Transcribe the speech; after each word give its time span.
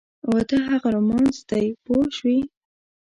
واده 0.31 0.57
هغه 0.69 0.87
رومانس 0.95 1.37
دی 1.49 1.65
پوه 1.85 2.03
شوې!. 2.17 2.39